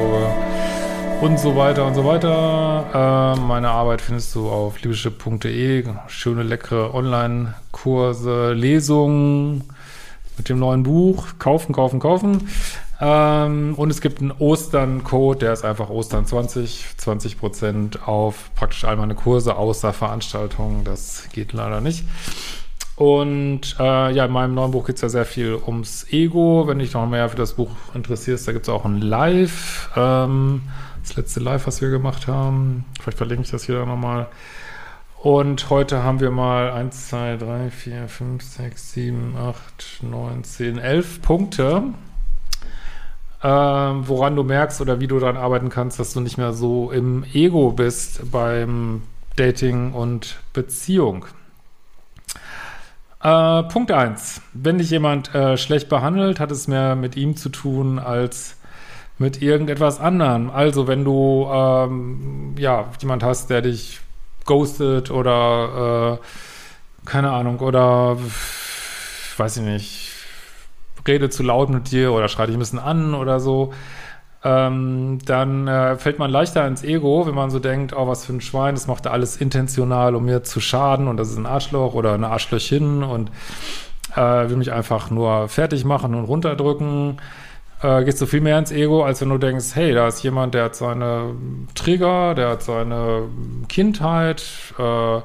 [0.00, 0.26] Psychologe
[1.20, 3.34] und so weiter und so weiter.
[3.36, 5.84] Äh, meine Arbeit findest du auf liebeschiff.de.
[6.08, 9.64] Schöne, leckere Online-Kurse, Lesungen
[10.38, 11.26] mit dem neuen Buch.
[11.38, 12.48] Kaufen, kaufen, kaufen.
[13.02, 18.84] Ähm, und es gibt einen Ostern-Code, der ist einfach Ostern 20, 20 Prozent auf praktisch
[18.84, 20.84] all meine Kurse, außer Veranstaltungen.
[20.84, 22.04] Das geht leider nicht.
[23.00, 26.64] Und äh, ja, in meinem neuen Buch geht es ja sehr viel ums Ego.
[26.66, 29.88] Wenn dich noch mehr für das Buch interessierst, da gibt es auch ein Live.
[29.96, 30.60] Ähm,
[31.00, 32.84] das letzte Live, was wir gemacht haben.
[33.00, 34.28] Vielleicht verlinke ich das hier nochmal.
[35.22, 40.76] Und heute haben wir mal 1, 2, 3, 4, 5, 6, 7, 8, 9, 10,
[40.76, 41.82] 11 Punkte,
[43.42, 46.90] ähm, woran du merkst oder wie du daran arbeiten kannst, dass du nicht mehr so
[46.90, 49.04] im Ego bist beim
[49.36, 51.24] Dating und Beziehung.
[53.22, 54.40] Äh, Punkt 1.
[54.54, 58.56] Wenn dich jemand äh, schlecht behandelt, hat es mehr mit ihm zu tun als
[59.18, 60.50] mit irgendetwas anderem.
[60.50, 64.00] Also wenn du ähm, ja jemand hast, der dich
[64.46, 68.16] ghostet oder äh, keine Ahnung oder
[69.36, 70.12] weiß ich nicht,
[71.06, 73.74] redet zu laut mit dir oder schreit dich ein bisschen an oder so,
[74.42, 78.32] ähm, dann äh, fällt man leichter ins Ego, wenn man so denkt, oh, was für
[78.32, 81.46] ein Schwein, das macht er alles intentional, um mir zu schaden und das ist ein
[81.46, 83.30] Arschloch oder eine Arschlöchin und
[84.16, 87.20] äh, will mich einfach nur fertig machen und runterdrücken.
[87.82, 90.54] Äh, gehst du viel mehr ins Ego, als wenn du denkst, hey, da ist jemand,
[90.54, 91.34] der hat seine
[91.74, 93.24] Trigger, der hat seine
[93.68, 94.42] Kindheit,
[94.78, 95.20] äh,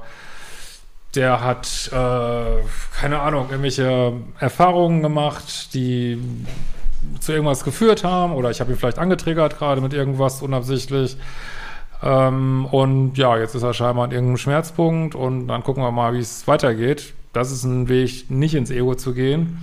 [1.16, 2.64] der hat, äh,
[3.00, 6.22] keine Ahnung, irgendwelche Erfahrungen gemacht, die
[7.20, 11.18] zu irgendwas geführt haben oder ich habe ihn vielleicht angetriggert gerade mit irgendwas unabsichtlich.
[12.04, 16.14] Ähm, und ja, jetzt ist er scheinbar an irgendeinem Schmerzpunkt und dann gucken wir mal,
[16.14, 17.14] wie es weitergeht.
[17.34, 19.60] Das ist ein Weg, nicht ins Ego zu gehen.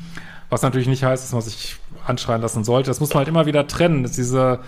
[0.51, 1.77] Was natürlich nicht heißt, dass man sich
[2.07, 2.91] anschreien lassen sollte.
[2.91, 4.03] Das muss man halt immer wieder trennen.
[4.03, 4.59] Das ist diese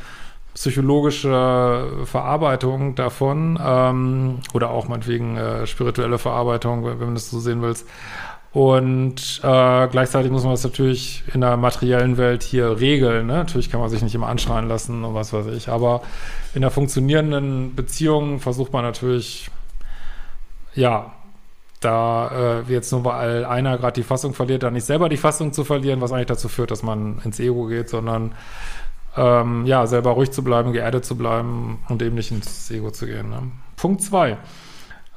[0.54, 7.40] psychologische Verarbeitung davon ähm, oder auch meinetwegen äh, spirituelle Verarbeitung, wenn, wenn du das so
[7.40, 7.86] sehen willst.
[8.54, 13.26] Und äh, gleichzeitig muss man das natürlich in der materiellen Welt hier regeln.
[13.26, 13.32] Ne?
[13.32, 15.68] Natürlich kann man sich nicht immer anschreien lassen und was weiß ich.
[15.68, 16.02] Aber
[16.54, 19.50] in der funktionierenden Beziehung versucht man natürlich,
[20.76, 21.12] ja,
[21.80, 25.52] da äh, jetzt nur weil einer gerade die Fassung verliert, dann nicht selber die Fassung
[25.52, 28.36] zu verlieren, was eigentlich dazu führt, dass man ins Ego geht, sondern
[29.16, 33.06] ähm, ja, selber ruhig zu bleiben, geerdet zu bleiben und eben nicht ins Ego zu
[33.06, 33.30] gehen.
[33.30, 33.50] Ne?
[33.76, 34.38] Punkt zwei.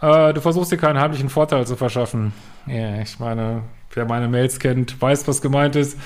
[0.01, 2.33] Äh, du versuchst dir keinen heimlichen Vorteil zu verschaffen.
[2.65, 3.63] Ja, ich meine,
[3.93, 5.97] wer meine Mails kennt, weiß, was gemeint ist.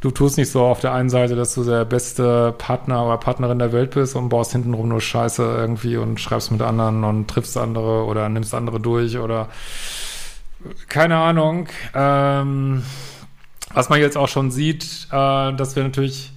[0.00, 3.58] Du tust nicht so auf der einen Seite, dass du der beste Partner oder Partnerin
[3.58, 7.56] der Welt bist und baust hintenrum nur Scheiße irgendwie und schreibst mit anderen und triffst
[7.56, 9.48] andere oder nimmst andere durch oder
[10.88, 11.68] keine Ahnung.
[11.94, 12.82] Ähm,
[13.72, 16.32] was man jetzt auch schon sieht, äh, dass wir natürlich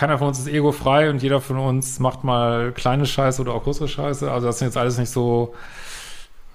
[0.00, 3.64] keiner von uns ist egofrei und jeder von uns macht mal kleine Scheiße oder auch
[3.64, 4.32] größere Scheiße.
[4.32, 5.54] Also das sind jetzt alles nicht so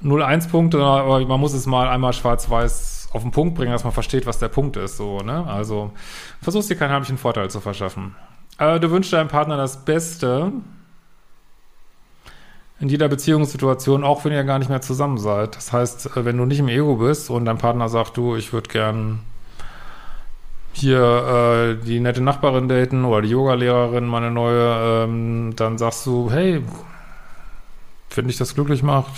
[0.04, 3.94] 0-1 Punkte, aber man muss es mal einmal schwarz-weiß auf den Punkt bringen, dass man
[3.94, 4.98] versteht, was der Punkt ist.
[4.98, 5.46] So, ne?
[5.46, 5.92] Also
[6.42, 8.16] versuchst dir keinen heimlichen Vorteil zu verschaffen.
[8.58, 10.52] Aber du wünschst deinem Partner das Beste
[12.80, 15.56] in jeder Beziehungssituation, auch wenn ihr gar nicht mehr zusammen seid.
[15.56, 18.70] Das heißt, wenn du nicht im Ego bist und dein Partner sagt, du, ich würde
[18.70, 19.20] gern
[20.76, 26.30] hier äh, die nette Nachbarin daten oder die Yogalehrerin, meine neue, ähm, dann sagst du,
[26.30, 26.62] hey,
[28.14, 29.12] wenn dich das glücklich macht,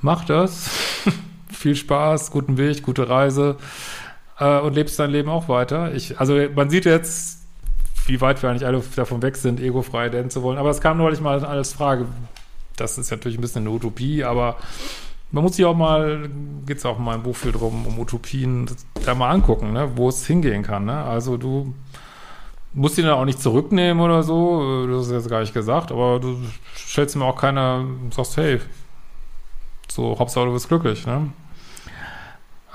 [0.00, 0.70] mach das.
[1.50, 3.56] Viel Spaß, guten Weg, gute Reise
[4.38, 5.92] äh, und lebst dein Leben auch weiter.
[5.92, 7.40] Ich, also man sieht jetzt,
[8.06, 10.58] wie weit wir eigentlich alle davon weg sind, egofrei daten zu wollen.
[10.58, 12.06] Aber es kam neulich mal als Frage.
[12.76, 14.56] Das ist natürlich ein bisschen eine Utopie, aber
[15.34, 16.28] man muss sich auch mal,
[16.64, 18.70] geht es auch in meinem Buch viel drum, um Utopien,
[19.04, 20.84] da mal angucken, ne, wo es hingehen kann.
[20.84, 21.02] Ne?
[21.02, 21.74] Also du
[22.72, 26.20] musst ihn dann auch nicht zurücknehmen oder so, das ist jetzt gar nicht gesagt, aber
[26.20, 26.36] du
[26.76, 28.60] stellst mir auch keiner, sagst, hey,
[29.88, 31.32] so, Hauptsache du bist glücklich, ne?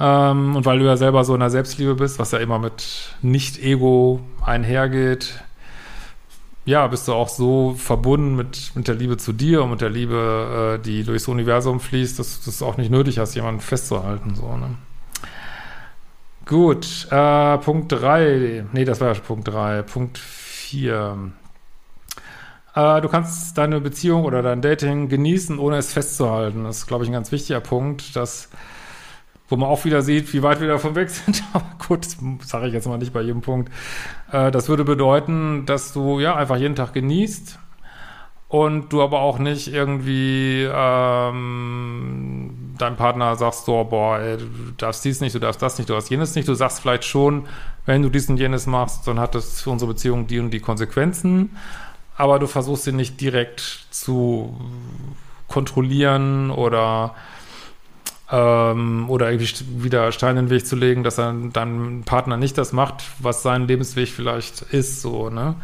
[0.01, 3.15] Ähm, und weil du ja selber so in der Selbstliebe bist, was ja immer mit
[3.21, 5.43] Nicht-Ego einhergeht,
[6.65, 9.89] ja, bist du auch so verbunden mit, mit der Liebe zu dir und mit der
[9.89, 14.35] Liebe, äh, die durchs Universum fließt, dass du es auch nicht nötig hast, jemanden festzuhalten.
[14.35, 14.75] So, ne?
[16.45, 18.65] Gut, äh, Punkt 3.
[18.71, 19.83] Nee, das war ja Punkt 3.
[19.83, 21.31] Punkt 4.
[22.75, 26.63] Äh, du kannst deine Beziehung oder dein Dating genießen, ohne es festzuhalten.
[26.63, 28.49] Das ist, glaube ich, ein ganz wichtiger Punkt, dass
[29.49, 31.43] wo man auch wieder sieht, wie weit wir davon weg sind.
[31.53, 32.17] Aber gut, das
[32.47, 33.71] sage ich jetzt mal nicht bei jedem Punkt.
[34.31, 37.59] Äh, das würde bedeuten, dass du ja einfach jeden Tag genießt
[38.49, 45.05] und du aber auch nicht irgendwie ähm, deinem Partner sagst so, boah, ey, du darfst
[45.05, 46.47] dies nicht, du darfst das nicht, du darfst jenes nicht.
[46.47, 47.45] Du sagst vielleicht schon,
[47.85, 50.61] wenn du dies und jenes machst, dann hat das für unsere Beziehung die und die
[50.61, 51.55] Konsequenzen.
[52.17, 54.59] Aber du versuchst sie nicht direkt zu
[55.47, 57.13] kontrollieren oder
[58.31, 62.57] ähm, oder irgendwie wieder Stein in den Weg zu legen, dass er dein Partner nicht
[62.57, 65.55] das macht, was sein Lebensweg vielleicht ist, so, ne?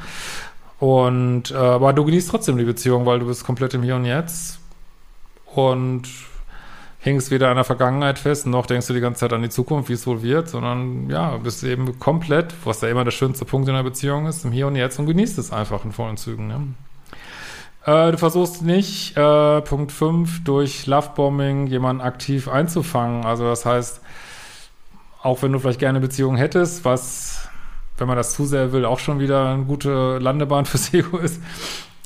[0.79, 4.05] Und, äh, aber du genießt trotzdem die Beziehung, weil du bist komplett im Hier und
[4.05, 4.59] Jetzt
[5.45, 6.03] und
[6.99, 9.89] hängst weder an der Vergangenheit fest, noch denkst du die ganze Zeit an die Zukunft,
[9.89, 13.69] wie es wohl wird, sondern ja, bist eben komplett, was ja immer der schönste Punkt
[13.69, 16.47] in der Beziehung ist, im Hier und Jetzt und genießt es einfach in vollen Zügen.
[16.47, 16.61] Ne?
[17.85, 23.25] Äh, du versuchst nicht, äh, Punkt 5, durch Lovebombing jemanden aktiv einzufangen.
[23.25, 24.01] Also das heißt,
[25.21, 27.45] auch wenn du vielleicht gerne eine Beziehung hättest, was
[27.97, 31.41] wenn man das zu sehr will, auch schon wieder eine gute Landebahn fürs Ego ist.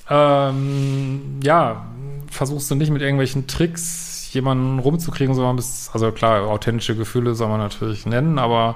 [0.10, 1.86] Ähm, ja,
[2.30, 7.50] versuchst du nicht mit irgendwelchen Tricks jemanden rumzukriegen, sondern bist, also klar, authentische Gefühle soll
[7.50, 8.76] man natürlich nennen, aber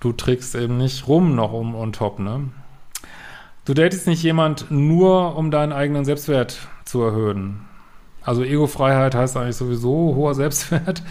[0.00, 2.48] du trickst eben nicht rum noch um on top, ne?
[3.64, 7.66] Du datest nicht jemand nur, um deinen eigenen Selbstwert zu erhöhen.
[8.22, 11.02] Also Ego-Freiheit heißt eigentlich sowieso hoher Selbstwert.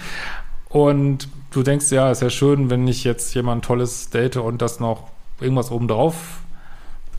[0.69, 4.79] Und du denkst, ja, ist ja schön, wenn ich jetzt jemand Tolles date und das
[4.79, 5.09] noch
[5.39, 6.41] irgendwas obendrauf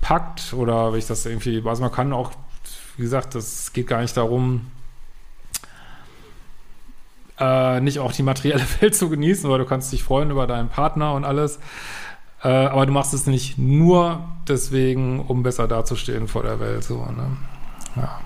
[0.00, 2.32] packt oder wenn ich das irgendwie, also man kann auch,
[2.96, 4.70] wie gesagt, das geht gar nicht darum,
[7.38, 10.68] äh, nicht auch die materielle Welt zu genießen, weil du kannst dich freuen über deinen
[10.68, 11.58] Partner und alles.
[12.42, 16.84] Äh, aber du machst es nicht nur deswegen, um besser dazustehen vor der Welt.
[16.84, 17.36] So, ne?
[17.96, 18.20] ja.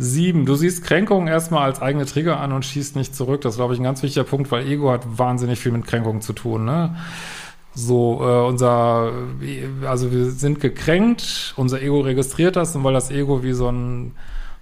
[0.00, 3.40] Sieben, du siehst Kränkungen erstmal als eigene Trigger an und schießt nicht zurück.
[3.40, 6.20] Das ist, glaube ich, ein ganz wichtiger Punkt, weil Ego hat wahnsinnig viel mit Kränkungen
[6.20, 6.64] zu tun.
[6.64, 6.94] Ne?
[7.74, 9.12] So, äh, unser,
[9.86, 14.12] also wir sind gekränkt, unser Ego registriert das und weil das Ego wie so ein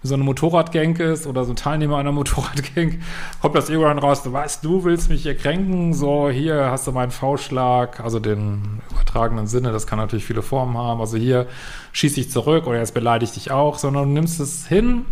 [0.06, 3.00] so eine Motorradgang ist oder so ein Teilnehmer einer Motorradgang,
[3.40, 6.86] kommt das Ego dann raus, du weißt, du willst mich hier kränken, so hier hast
[6.86, 11.46] du meinen V-Schlag, also den übertragenen Sinne, das kann natürlich viele Formen haben, also hier
[11.92, 15.04] schieße ich zurück oder jetzt beleidige ich dich auch, sondern du nimmst es hin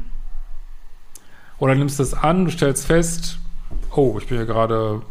[1.58, 3.38] oder nimmst es an, du stellst fest,
[3.94, 5.02] oh, ich bin hier gerade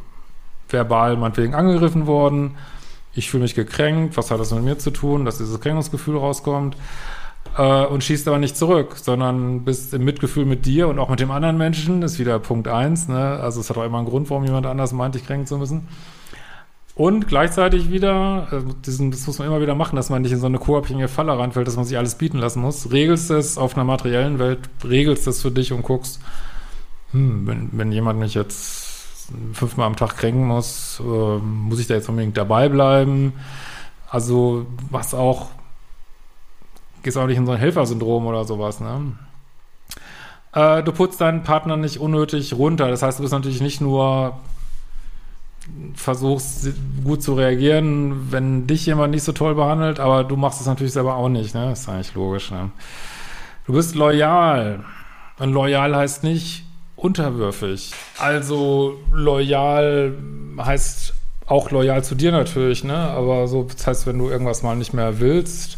[0.69, 2.57] verbal meinetwegen angegriffen worden,
[3.15, 6.75] ich fühle mich gekränkt, was hat das mit mir zu tun, dass dieses Kränkungsgefühl rauskommt
[7.57, 11.19] äh, und schießt aber nicht zurück, sondern bist im Mitgefühl mit dir und auch mit
[11.19, 13.07] dem anderen Menschen, ist wieder Punkt eins.
[13.07, 13.39] ne?
[13.41, 15.87] also es hat auch immer einen Grund, warum jemand anders meint, dich kränken zu müssen.
[16.95, 20.39] Und gleichzeitig wieder, äh, diesen, das muss man immer wieder machen, dass man nicht in
[20.39, 22.91] so eine co-abhängige Falle reinfällt, dass man sich alles bieten lassen muss.
[22.91, 26.19] Regelst es auf einer materiellen Welt, regelst es für dich und guckst,
[27.11, 29.17] hm, wenn, wenn jemand mich jetzt
[29.53, 33.33] fünfmal am Tag kränken muss, äh, muss ich da jetzt unbedingt dabei bleiben?
[34.09, 35.47] Also, was auch,
[37.03, 39.13] gehst auch nicht in so ein Helfersyndrom oder sowas, ne?
[40.53, 42.89] Äh, du putzt deinen Partner nicht unnötig runter.
[42.89, 44.39] Das heißt, du bist natürlich nicht nur
[45.95, 46.67] versuchst
[47.03, 50.93] gut zu reagieren, wenn dich jemand nicht so toll behandelt, aber du machst es natürlich
[50.93, 51.71] selber auch nicht, ne?
[51.71, 52.71] Ist eigentlich logisch, ne?
[53.65, 54.83] Du bist loyal.
[55.39, 56.65] Und loyal heißt nicht,
[56.95, 57.91] unterwürfig.
[58.19, 60.17] Also loyal
[60.59, 61.13] heißt
[61.47, 62.95] auch loyal zu dir natürlich, ne?
[62.95, 65.77] Aber so, das heißt, wenn du irgendwas mal nicht mehr willst,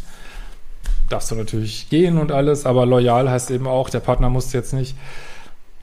[1.10, 4.74] darfst du natürlich gehen und alles, aber loyal heißt eben auch, der Partner muss jetzt
[4.74, 4.96] nicht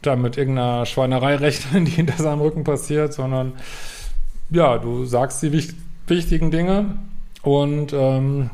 [0.02, 3.52] da mit irgendeiner Schweinerei rechnen, die hinter seinem Rücken passiert, sondern
[4.50, 5.74] ja, du sagst die wich
[6.08, 6.96] wichtigen Dinge
[7.42, 8.50] und ähm,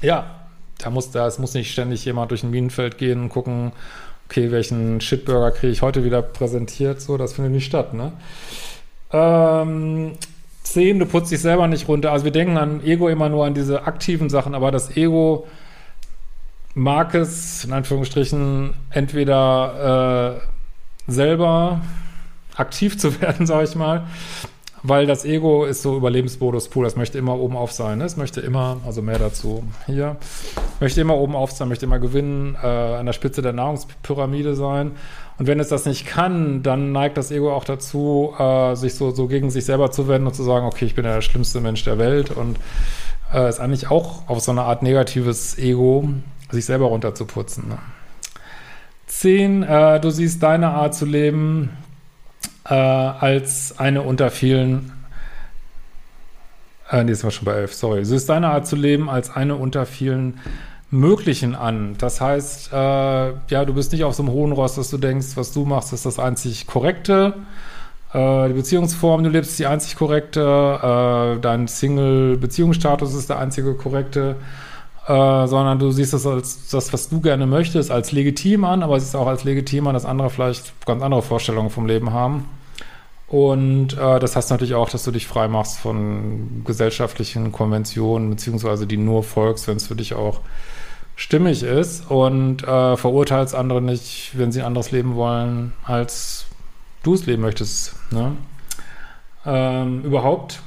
[0.00, 0.46] ja,
[0.78, 3.72] da muss, da, es muss nicht ständig jemand durch ein Minenfeld gehen und gucken,
[4.26, 8.12] okay, welchen Shitburger kriege ich heute wieder präsentiert, so, das findet nicht statt, ne?
[9.12, 10.12] Ähm,
[10.66, 12.12] 10, du putzt dich selber nicht runter.
[12.12, 15.46] Also wir denken an Ego immer nur an diese aktiven Sachen, aber das Ego
[16.74, 20.40] mag es, in Anführungsstrichen, entweder
[21.08, 21.80] äh, selber
[22.56, 24.06] aktiv zu werden, sage ich mal,
[24.88, 27.98] weil das Ego ist so Überlebensmodus pur, das möchte immer oben auf sein.
[27.98, 28.06] Ne?
[28.16, 30.16] Möchte immer, also mehr dazu hier,
[30.80, 34.92] möchte immer oben auf sein, möchte immer gewinnen, äh, an der Spitze der Nahrungspyramide sein.
[35.38, 39.10] Und wenn es das nicht kann, dann neigt das Ego auch dazu, äh, sich so,
[39.10, 41.84] so gegen sich selber zu wenden und zu sagen, okay, ich bin der schlimmste Mensch
[41.84, 42.56] der Welt und
[43.34, 46.08] äh, ist eigentlich auch auf so eine Art negatives Ego,
[46.50, 47.68] sich selber runterzuputzen.
[47.68, 47.78] Ne?
[49.06, 51.70] Zehn, äh, du siehst deine Art zu leben
[52.68, 54.92] äh, als eine unter vielen
[56.90, 58.00] äh, nee, das war schon bei elf, sorry.
[58.00, 60.38] Du siehst deine Art zu leben als eine unter vielen
[60.90, 61.96] möglichen an.
[61.98, 65.28] Das heißt, äh, ja, du bist nicht auf so einem hohen Ross, dass du denkst,
[65.34, 67.34] was du machst, ist das einzig Korrekte.
[68.12, 70.40] Äh, die Beziehungsform, du lebst, ist die einzig korrekte.
[70.40, 74.36] Äh, dein Single-Beziehungsstatus ist der einzige korrekte.
[75.06, 78.96] Äh, sondern du siehst es als das, was du gerne möchtest, als legitim an, aber
[78.96, 82.46] es ist auch als legitim an, dass andere vielleicht ganz andere Vorstellungen vom Leben haben.
[83.28, 88.86] Und äh, das heißt natürlich auch, dass du dich frei machst von gesellschaftlichen Konventionen, beziehungsweise
[88.86, 90.40] die nur folgst, wenn es für dich auch
[91.16, 96.46] stimmig ist und äh, verurteilst andere nicht, wenn sie ein anderes Leben wollen, als
[97.02, 97.94] du es leben möchtest.
[98.12, 98.32] Ne?
[99.44, 100.62] Ähm, überhaupt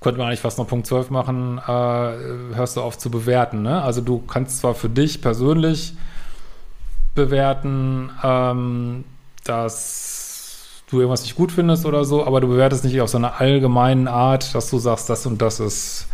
[0.00, 3.62] könnte man eigentlich fast noch Punkt 12 machen, äh, hörst du auf zu bewerten.
[3.62, 3.82] Ne?
[3.82, 5.94] Also du kannst zwar für dich persönlich
[7.14, 9.04] bewerten, ähm,
[9.44, 13.40] dass du irgendwas nicht gut findest oder so, aber du bewertest nicht auf so einer
[13.40, 16.08] allgemeinen Art, dass du sagst, das und das ist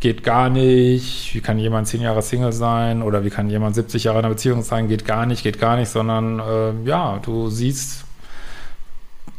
[0.00, 4.02] geht gar nicht, wie kann jemand zehn Jahre Single sein oder wie kann jemand 70
[4.02, 7.48] Jahre in einer Beziehung sein, geht gar nicht, geht gar nicht, sondern äh, ja, du
[7.50, 8.04] siehst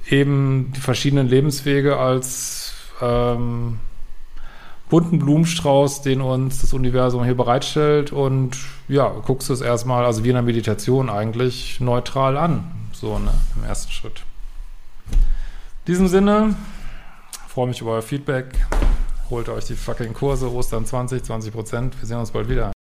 [0.10, 2.63] eben die verschiedenen Lebenswege als
[3.02, 3.80] ähm,
[4.90, 8.58] bunten Blumenstrauß, den uns das Universum hier bereitstellt und
[8.88, 13.32] ja, guckst du es erstmal, also wie in der Meditation eigentlich, neutral an, so ne,
[13.56, 14.24] im ersten Schritt.
[15.12, 16.56] In diesem Sinne,
[17.48, 18.68] freue mich über euer Feedback,
[19.30, 22.73] holt euch die fucking Kurse, Ostern 20, 20 Prozent, wir sehen uns bald wieder.